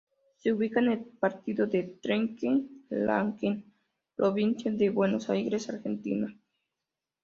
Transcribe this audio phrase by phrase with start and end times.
[0.39, 3.63] Se ubica en el partido de Trenque Lauquen,
[4.15, 6.35] provincia de Buenos Aires, Argentina.